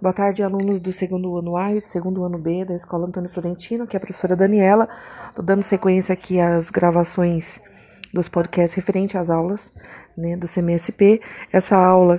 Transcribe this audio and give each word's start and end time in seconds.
Boa 0.00 0.14
tarde, 0.14 0.42
alunos 0.42 0.80
do 0.80 0.90
segundo 0.90 1.36
ano 1.36 1.58
A 1.58 1.74
e 1.74 1.80
do 1.80 1.84
segundo 1.84 2.24
ano 2.24 2.38
B 2.38 2.64
da 2.64 2.74
Escola 2.74 3.06
Antônio 3.06 3.28
Florentino, 3.28 3.86
que 3.86 3.94
é 3.94 3.98
a 3.98 4.00
professora 4.00 4.34
Daniela. 4.34 4.88
Estou 5.28 5.44
dando 5.44 5.62
sequência 5.62 6.14
aqui 6.14 6.40
às 6.40 6.70
gravações 6.70 7.60
dos 8.10 8.26
podcasts 8.26 8.72
referente 8.74 9.18
às 9.18 9.28
aulas 9.28 9.70
né, 10.16 10.38
do 10.38 10.48
CMSP. 10.48 11.20
Essa 11.52 11.76
aula, 11.76 12.18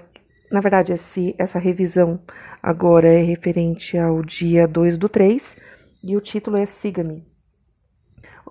na 0.51 0.61
verdade, 0.61 0.93
esse, 0.93 1.33
essa 1.39 1.57
revisão 1.57 2.19
agora 2.61 3.07
é 3.07 3.23
referente 3.23 3.97
ao 3.97 4.21
dia 4.21 4.67
2 4.67 4.95
do 4.99 5.09
3 5.09 5.57
e 6.03 6.15
o 6.15 6.21
título 6.21 6.57
é 6.57 6.67
Siga-me. 6.67 7.30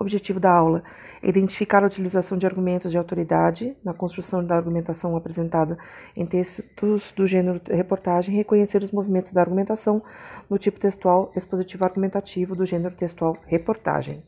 Objetivo 0.01 0.41
da 0.41 0.51
aula 0.51 0.83
é 1.23 1.29
identificar 1.29 1.83
a 1.83 1.87
utilização 1.87 2.39
de 2.39 2.47
argumentos 2.47 2.91
de 2.91 2.97
autoridade 2.97 3.77
na 3.85 3.93
construção 3.93 4.43
da 4.43 4.57
argumentação 4.57 5.15
apresentada 5.15 5.77
em 6.17 6.25
textos 6.25 7.13
do 7.13 7.27
gênero 7.27 7.61
reportagem 7.69 8.35
reconhecer 8.35 8.83
os 8.83 8.91
movimentos 8.91 9.31
da 9.31 9.43
argumentação 9.43 10.03
no 10.49 10.57
tipo 10.57 10.81
textual 10.81 11.31
expositivo 11.37 11.85
argumentativo 11.85 12.57
do 12.57 12.65
gênero 12.65 12.95
textual 12.95 13.37
reportagem, 13.47 14.23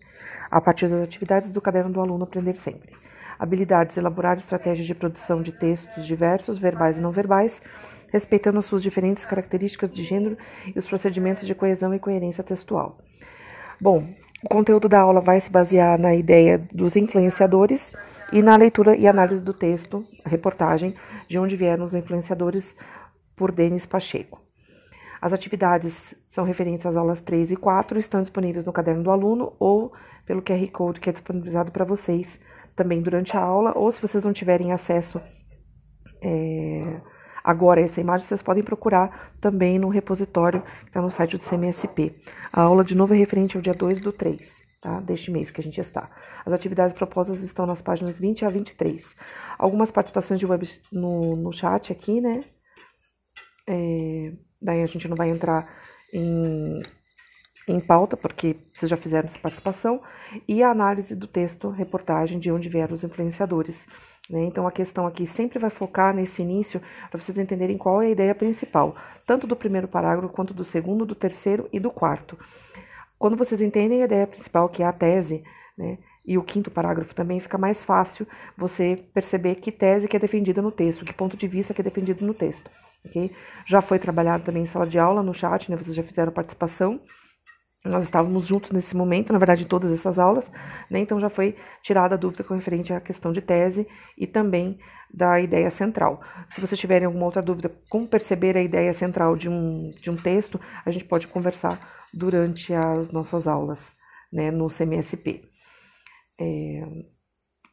a 0.50 0.60
partir 0.60 0.88
das 0.88 1.00
atividades 1.00 1.50
do 1.50 1.62
caderno 1.62 1.90
do 1.90 2.02
aluno 2.02 2.24
Aprender 2.24 2.56
Sempre. 2.56 2.92
Habilidades: 3.38 3.96
elaborar 3.96 4.36
estratégias 4.36 4.86
de 4.86 4.94
produção 4.94 5.40
de 5.40 5.52
textos 5.52 6.04
diversos, 6.04 6.58
verbais 6.58 6.98
e 6.98 7.00
não 7.00 7.12
verbais, 7.12 7.62
respeitando 8.08 8.58
as 8.58 8.66
suas 8.66 8.82
diferentes 8.82 9.24
características 9.24 9.90
de 9.90 10.02
gênero 10.04 10.36
e 10.66 10.78
os 10.78 10.86
procedimentos 10.86 11.46
de 11.46 11.54
coesão 11.54 11.94
e 11.94 11.98
coerência 11.98 12.44
textual. 12.44 12.98
Bom, 13.80 14.06
o 14.42 14.48
conteúdo 14.48 14.88
da 14.88 15.00
aula 15.00 15.20
vai 15.20 15.38
se 15.38 15.50
basear 15.50 15.98
na 15.98 16.14
ideia 16.14 16.58
dos 16.72 16.96
influenciadores 16.96 17.92
e 18.32 18.42
na 18.42 18.56
leitura 18.56 18.96
e 18.96 19.06
análise 19.06 19.40
do 19.40 19.54
texto, 19.54 20.04
reportagem, 20.26 20.94
de 21.28 21.38
onde 21.38 21.56
vieram 21.56 21.84
os 21.84 21.94
influenciadores, 21.94 22.74
por 23.36 23.52
Denis 23.52 23.86
Pacheco. 23.86 24.40
As 25.20 25.32
atividades 25.32 26.14
são 26.26 26.44
referentes 26.44 26.84
às 26.84 26.96
aulas 26.96 27.20
3 27.20 27.52
e 27.52 27.56
4, 27.56 27.98
estão 27.98 28.20
disponíveis 28.20 28.64
no 28.64 28.72
caderno 28.72 29.04
do 29.04 29.10
aluno 29.10 29.52
ou 29.58 29.92
pelo 30.26 30.42
QR 30.42 30.66
Code 30.72 31.00
que 31.00 31.08
é 31.08 31.12
disponibilizado 31.12 31.70
para 31.70 31.84
vocês 31.84 32.40
também 32.74 33.00
durante 33.00 33.36
a 33.36 33.40
aula, 33.40 33.72
ou 33.76 33.92
se 33.92 34.00
vocês 34.00 34.24
não 34.24 34.32
tiverem 34.32 34.72
acesso 34.72 35.20
é, 36.20 36.71
agora 37.42 37.80
essa 37.80 38.00
imagem, 38.00 38.26
vocês 38.26 38.42
podem 38.42 38.62
procurar 38.62 39.32
também 39.40 39.78
no 39.78 39.88
repositório 39.88 40.62
que 40.62 40.88
está 40.88 41.00
no 41.00 41.10
site 41.10 41.36
do 41.36 41.44
CMSP. 41.44 42.14
A 42.52 42.62
aula, 42.62 42.84
de 42.84 42.96
novo, 42.96 43.14
é 43.14 43.16
referente 43.16 43.56
ao 43.56 43.62
dia 43.62 43.74
2 43.74 44.00
do 44.00 44.12
3, 44.12 44.60
tá? 44.80 45.00
Deste 45.00 45.30
mês 45.30 45.50
que 45.50 45.60
a 45.60 45.64
gente 45.64 45.80
está. 45.80 46.10
As 46.44 46.52
atividades 46.52 46.94
propostas 46.94 47.40
estão 47.40 47.66
nas 47.66 47.80
páginas 47.80 48.18
20 48.18 48.44
a 48.44 48.50
23. 48.50 49.16
Algumas 49.58 49.90
participações 49.90 50.40
de 50.40 50.46
web 50.46 50.68
no, 50.92 51.36
no 51.36 51.52
chat 51.52 51.92
aqui, 51.92 52.20
né? 52.20 52.44
É, 53.68 54.32
daí 54.60 54.82
a 54.82 54.86
gente 54.86 55.08
não 55.08 55.16
vai 55.16 55.30
entrar 55.30 55.68
em, 56.12 56.80
em 57.68 57.80
pauta, 57.80 58.16
porque 58.16 58.56
vocês 58.72 58.90
já 58.90 58.96
fizeram 58.96 59.26
essa 59.26 59.38
participação. 59.38 60.00
E 60.48 60.62
a 60.62 60.70
análise 60.70 61.14
do 61.14 61.26
texto, 61.26 61.68
reportagem, 61.68 62.38
de 62.38 62.50
onde 62.50 62.68
vieram 62.68 62.94
os 62.94 63.04
influenciadores. 63.04 63.86
Né? 64.28 64.44
Então, 64.44 64.66
a 64.66 64.72
questão 64.72 65.06
aqui 65.06 65.26
sempre 65.26 65.58
vai 65.58 65.70
focar 65.70 66.14
nesse 66.14 66.42
início 66.42 66.80
para 67.10 67.20
vocês 67.20 67.36
entenderem 67.38 67.76
qual 67.76 68.02
é 68.02 68.06
a 68.06 68.10
ideia 68.10 68.34
principal, 68.34 68.96
tanto 69.26 69.46
do 69.46 69.56
primeiro 69.56 69.88
parágrafo 69.88 70.32
quanto 70.32 70.54
do 70.54 70.64
segundo, 70.64 71.04
do 71.04 71.14
terceiro 71.14 71.68
e 71.72 71.78
do 71.78 71.90
quarto. 71.90 72.38
Quando 73.18 73.36
vocês 73.36 73.60
entendem 73.60 74.02
a 74.02 74.06
ideia 74.06 74.26
principal, 74.26 74.68
que 74.68 74.82
é 74.82 74.86
a 74.86 74.92
tese, 74.92 75.44
né, 75.76 75.98
e 76.24 76.38
o 76.38 76.42
quinto 76.42 76.70
parágrafo 76.70 77.14
também, 77.14 77.40
fica 77.40 77.58
mais 77.58 77.84
fácil 77.84 78.26
você 78.56 79.04
perceber 79.12 79.56
que 79.56 79.72
tese 79.72 80.06
que 80.06 80.16
é 80.16 80.20
defendida 80.20 80.62
no 80.62 80.70
texto, 80.70 81.04
que 81.04 81.12
ponto 81.12 81.36
de 81.36 81.48
vista 81.48 81.74
que 81.74 81.80
é 81.80 81.84
defendido 81.84 82.24
no 82.24 82.32
texto. 82.32 82.70
Okay? 83.04 83.32
Já 83.66 83.80
foi 83.80 83.98
trabalhado 83.98 84.44
também 84.44 84.62
em 84.62 84.66
sala 84.66 84.86
de 84.86 84.98
aula, 84.98 85.22
no 85.22 85.34
chat, 85.34 85.70
né, 85.70 85.76
vocês 85.76 85.94
já 85.94 86.02
fizeram 86.02 86.32
participação. 86.32 87.00
Nós 87.84 88.04
estávamos 88.04 88.46
juntos 88.46 88.70
nesse 88.70 88.96
momento, 88.96 89.32
na 89.32 89.38
verdade, 89.40 89.64
em 89.64 89.66
todas 89.66 89.90
essas 89.90 90.16
aulas, 90.16 90.50
né? 90.88 91.00
então 91.00 91.18
já 91.18 91.28
foi 91.28 91.56
tirada 91.82 92.14
a 92.14 92.18
dúvida 92.18 92.44
com 92.44 92.54
referente 92.54 92.92
à 92.92 93.00
questão 93.00 93.32
de 93.32 93.40
tese 93.40 93.88
e 94.16 94.24
também 94.24 94.78
da 95.12 95.40
ideia 95.40 95.68
central. 95.68 96.22
Se 96.46 96.60
vocês 96.60 96.78
tiverem 96.78 97.06
alguma 97.06 97.24
outra 97.24 97.42
dúvida, 97.42 97.72
como 97.90 98.06
perceber 98.06 98.56
a 98.56 98.62
ideia 98.62 98.92
central 98.92 99.36
de 99.36 99.48
um, 99.48 99.90
de 100.00 100.10
um 100.10 100.16
texto, 100.16 100.60
a 100.86 100.90
gente 100.92 101.04
pode 101.04 101.26
conversar 101.26 101.80
durante 102.14 102.72
as 102.72 103.10
nossas 103.10 103.48
aulas 103.48 103.92
né, 104.32 104.50
no 104.52 104.68
CMSP. 104.68 105.42
É, 106.40 106.84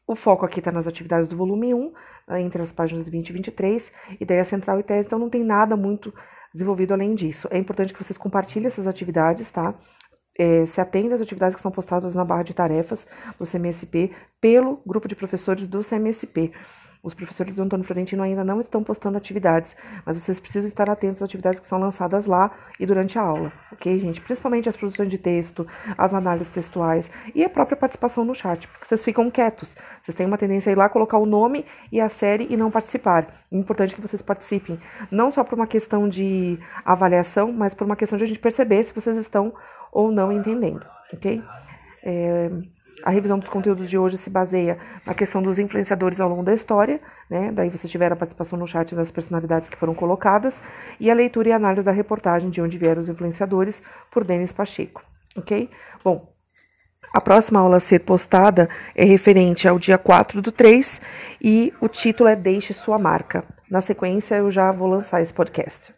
o 0.07 0.15
foco 0.15 0.43
aqui 0.43 0.57
está 0.57 0.71
nas 0.71 0.87
atividades 0.87 1.27
do 1.27 1.37
volume 1.37 1.71
1, 1.71 1.93
entre 2.39 2.63
as 2.63 2.71
páginas 2.71 3.07
20 3.07 3.29
e 3.29 3.33
23, 3.33 3.93
ideia 4.19 4.43
central 4.43 4.79
e 4.79 4.83
tese, 4.83 5.05
então 5.05 5.19
não 5.19 5.29
tem 5.29 5.43
nada 5.43 5.77
muito 5.77 6.11
desenvolvido 6.51 6.93
além 6.93 7.13
disso. 7.13 7.47
É 7.51 7.59
importante 7.59 7.93
que 7.93 8.03
vocês 8.03 8.17
compartilhem 8.17 8.67
essas 8.67 8.87
atividades, 8.87 9.51
tá? 9.51 9.75
É, 10.39 10.65
se 10.65 10.79
atende 10.79 11.13
às 11.13 11.21
atividades 11.21 11.55
que 11.55 11.61
são 11.61 11.69
postadas 11.69 12.15
na 12.15 12.23
barra 12.23 12.43
de 12.43 12.53
tarefas 12.53 13.05
do 13.37 13.45
CMSP 13.45 14.11
pelo 14.39 14.81
grupo 14.85 15.07
de 15.07 15.15
professores 15.15 15.67
do 15.67 15.83
CMSP. 15.83 16.53
Os 17.01 17.13
professores 17.13 17.55
do 17.55 17.63
Antônio 17.63 17.85
Florentino 17.85 18.23
ainda 18.23 18.43
não 18.43 18.59
estão 18.59 18.83
postando 18.83 19.17
atividades, 19.17 19.75
mas 20.05 20.21
vocês 20.21 20.37
precisam 20.37 20.67
estar 20.67 20.89
atentos 20.89 21.21
às 21.21 21.27
atividades 21.27 21.57
que 21.57 21.67
são 21.67 21.79
lançadas 21.79 22.25
lá 22.25 22.51
e 22.77 22.85
durante 22.85 23.17
a 23.17 23.21
aula, 23.21 23.53
ok, 23.71 23.97
gente? 23.99 24.19
Principalmente 24.19 24.67
as 24.67 24.75
produções 24.75 25.09
de 25.09 25.17
texto, 25.17 25.65
as 25.97 26.13
análises 26.13 26.49
textuais 26.49 27.09
e 27.33 27.43
a 27.43 27.49
própria 27.49 27.77
participação 27.77 28.25
no 28.25 28.35
chat, 28.35 28.67
porque 28.67 28.85
vocês 28.85 29.03
ficam 29.03 29.31
quietos. 29.31 29.77
Vocês 30.01 30.13
têm 30.13 30.25
uma 30.25 30.37
tendência 30.37 30.69
a 30.69 30.73
ir 30.73 30.75
lá 30.75 30.89
colocar 30.89 31.17
o 31.17 31.25
nome 31.25 31.65
e 31.89 32.01
a 32.01 32.09
série 32.09 32.47
e 32.49 32.57
não 32.57 32.69
participar. 32.69 33.45
É 33.49 33.55
importante 33.55 33.95
que 33.95 34.01
vocês 34.01 34.21
participem, 34.21 34.77
não 35.09 35.31
só 35.31 35.41
por 35.41 35.55
uma 35.55 35.67
questão 35.67 36.07
de 36.07 36.59
avaliação, 36.83 37.53
mas 37.53 37.73
por 37.73 37.85
uma 37.85 37.95
questão 37.95 38.17
de 38.17 38.25
a 38.25 38.27
gente 38.27 38.39
perceber 38.39 38.83
se 38.83 38.93
vocês 38.93 39.15
estão 39.15 39.53
ou 39.91 40.11
não 40.11 40.31
entendendo, 40.31 40.85
ok? 41.13 41.43
É, 42.03 42.49
a 43.03 43.09
revisão 43.09 43.39
dos 43.39 43.49
conteúdos 43.49 43.89
de 43.89 43.97
hoje 43.97 44.17
se 44.17 44.29
baseia 44.29 44.77
na 45.05 45.13
questão 45.13 45.41
dos 45.41 45.57
influenciadores 45.57 46.19
ao 46.19 46.29
longo 46.29 46.43
da 46.43 46.53
história, 46.53 46.99
né? 47.29 47.51
Daí 47.51 47.69
vocês 47.69 47.89
tiveram 47.89 48.13
a 48.13 48.17
participação 48.17 48.59
no 48.59 48.67
chat 48.67 48.93
das 48.93 49.11
personalidades 49.11 49.69
que 49.69 49.77
foram 49.77 49.93
colocadas 49.93 50.61
e 50.99 51.09
a 51.09 51.13
leitura 51.13 51.49
e 51.49 51.51
análise 51.53 51.85
da 51.85 51.91
reportagem 51.91 52.49
de 52.49 52.61
onde 52.61 52.77
vieram 52.77 53.01
os 53.01 53.09
influenciadores 53.09 53.81
por 54.11 54.25
Denis 54.25 54.51
Pacheco, 54.51 55.01
ok? 55.37 55.69
Bom, 56.03 56.33
a 57.13 57.21
próxima 57.21 57.59
aula 57.59 57.77
a 57.77 57.79
ser 57.79 57.99
postada 57.99 58.69
é 58.95 59.03
referente 59.03 59.67
ao 59.67 59.79
dia 59.79 59.97
4 59.97 60.41
do 60.41 60.51
3 60.51 61.01
e 61.41 61.73
o 61.81 61.87
título 61.87 62.29
é 62.29 62.35
Deixe 62.35 62.73
Sua 62.73 62.99
Marca. 62.99 63.43
Na 63.69 63.81
sequência, 63.81 64.35
eu 64.35 64.51
já 64.51 64.71
vou 64.71 64.87
lançar 64.87 65.21
esse 65.21 65.33
podcast. 65.33 65.87